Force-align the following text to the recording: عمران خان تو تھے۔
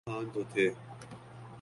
عمران 0.07 0.15
خان 0.15 0.29
تو 0.33 0.41
تھے۔ 0.53 0.65